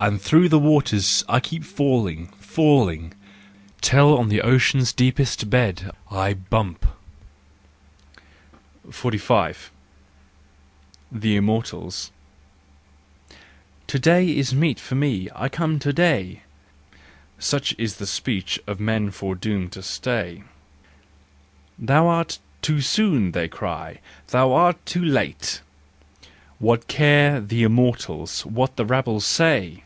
[0.10, 3.12] —And through the waters I keep falling, falling,
[3.82, 6.86] Till on the ocean's deepest bed I bump.
[8.90, 9.70] 45
[11.12, 12.10] The Immortals.
[13.30, 13.36] u
[13.88, 16.44] To day is meet for me, I come to day,''
[17.38, 20.44] Such is the speech of men foredoomed to stay."
[21.88, 25.60] Thou art too soon," they cry," thou art too late,"
[26.58, 29.84] What care the Immortals what the rabble say?